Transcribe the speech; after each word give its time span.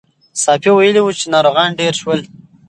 ساپی 0.43 0.71
ویلي 0.73 1.01
وو 1.03 1.17
چې 1.19 1.25
ناروغان 1.33 1.69
ډېر 1.79 1.93
شول. 2.01 2.19